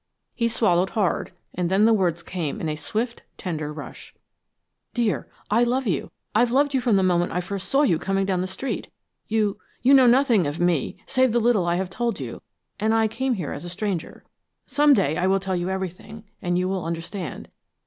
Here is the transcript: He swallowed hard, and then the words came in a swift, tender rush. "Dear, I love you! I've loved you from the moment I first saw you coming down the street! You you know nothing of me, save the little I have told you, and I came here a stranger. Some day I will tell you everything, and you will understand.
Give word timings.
He 0.33 0.47
swallowed 0.47 0.89
hard, 0.89 1.31
and 1.53 1.69
then 1.69 1.85
the 1.85 1.93
words 1.93 2.23
came 2.23 2.59
in 2.59 2.67
a 2.67 2.75
swift, 2.75 3.21
tender 3.37 3.71
rush. 3.71 4.15
"Dear, 4.95 5.29
I 5.51 5.63
love 5.63 5.85
you! 5.85 6.09
I've 6.33 6.49
loved 6.49 6.73
you 6.73 6.81
from 6.81 6.95
the 6.95 7.03
moment 7.03 7.33
I 7.33 7.39
first 7.39 7.69
saw 7.69 7.83
you 7.83 7.99
coming 7.99 8.25
down 8.25 8.41
the 8.41 8.47
street! 8.47 8.87
You 9.27 9.59
you 9.83 9.93
know 9.93 10.07
nothing 10.07 10.47
of 10.47 10.59
me, 10.59 10.97
save 11.05 11.33
the 11.33 11.39
little 11.39 11.67
I 11.67 11.75
have 11.75 11.91
told 11.91 12.19
you, 12.19 12.41
and 12.79 12.95
I 12.95 13.07
came 13.07 13.35
here 13.35 13.53
a 13.53 13.59
stranger. 13.61 14.23
Some 14.65 14.95
day 14.95 15.17
I 15.17 15.27
will 15.27 15.39
tell 15.39 15.55
you 15.55 15.69
everything, 15.69 16.23
and 16.41 16.57
you 16.57 16.67
will 16.67 16.83
understand. 16.83 17.49